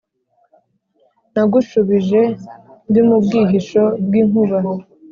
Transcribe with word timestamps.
Nagushubije 1.33 2.21
ndimubwihisho 2.89 3.83
bwinkuba 4.05 4.57